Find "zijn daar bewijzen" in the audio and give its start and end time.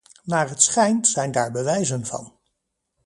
1.07-2.05